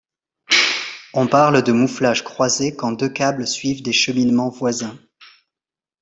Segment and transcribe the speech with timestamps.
[1.13, 4.97] On parle de mouflage croisé quand deux câbles suivent des cheminements voisins.